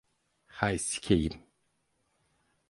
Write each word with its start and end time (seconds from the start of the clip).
Hay 0.57 0.77
sikeyim! 0.79 1.35